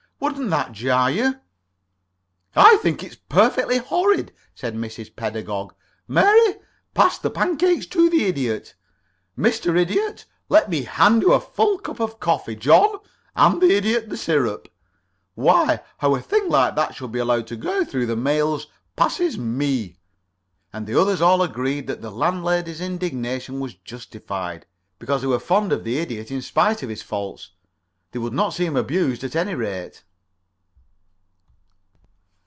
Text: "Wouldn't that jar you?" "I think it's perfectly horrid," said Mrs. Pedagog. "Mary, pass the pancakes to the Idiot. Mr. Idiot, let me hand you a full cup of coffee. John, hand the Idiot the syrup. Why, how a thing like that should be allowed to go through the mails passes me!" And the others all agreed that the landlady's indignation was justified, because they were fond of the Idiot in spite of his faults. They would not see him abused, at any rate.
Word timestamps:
"Wouldn't 0.21 0.51
that 0.51 0.73
jar 0.73 1.09
you?" 1.09 1.39
"I 2.55 2.77
think 2.77 3.01
it's 3.03 3.15
perfectly 3.15 3.79
horrid," 3.79 4.31
said 4.53 4.75
Mrs. 4.75 5.15
Pedagog. 5.15 5.73
"Mary, 6.07 6.57
pass 6.93 7.17
the 7.17 7.31
pancakes 7.31 7.87
to 7.87 8.07
the 8.07 8.25
Idiot. 8.25 8.75
Mr. 9.35 9.75
Idiot, 9.75 10.25
let 10.47 10.69
me 10.69 10.83
hand 10.83 11.23
you 11.23 11.33
a 11.33 11.39
full 11.39 11.79
cup 11.79 11.99
of 11.99 12.19
coffee. 12.19 12.55
John, 12.55 12.99
hand 13.35 13.63
the 13.63 13.75
Idiot 13.75 14.09
the 14.09 14.15
syrup. 14.15 14.67
Why, 15.33 15.79
how 15.97 16.13
a 16.13 16.21
thing 16.21 16.47
like 16.49 16.75
that 16.75 16.93
should 16.93 17.11
be 17.11 17.17
allowed 17.17 17.47
to 17.47 17.55
go 17.55 17.83
through 17.83 18.05
the 18.05 18.15
mails 18.15 18.67
passes 18.95 19.39
me!" 19.39 19.97
And 20.71 20.85
the 20.85 21.01
others 21.01 21.19
all 21.21 21.41
agreed 21.41 21.87
that 21.87 22.03
the 22.03 22.11
landlady's 22.11 22.79
indignation 22.79 23.59
was 23.59 23.73
justified, 23.73 24.67
because 24.99 25.21
they 25.23 25.27
were 25.27 25.39
fond 25.39 25.73
of 25.73 25.83
the 25.83 25.97
Idiot 25.97 26.29
in 26.29 26.43
spite 26.43 26.83
of 26.83 26.89
his 26.89 27.01
faults. 27.01 27.53
They 28.11 28.19
would 28.19 28.33
not 28.33 28.53
see 28.53 28.67
him 28.67 28.75
abused, 28.77 29.23
at 29.23 29.35
any 29.35 29.55
rate. 29.55 30.03